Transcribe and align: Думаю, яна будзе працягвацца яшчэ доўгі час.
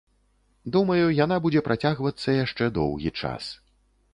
Думаю, 0.75 1.05
яна 1.17 1.37
будзе 1.43 1.61
працягвацца 1.67 2.29
яшчэ 2.45 2.71
доўгі 2.79 3.11
час. 3.21 3.43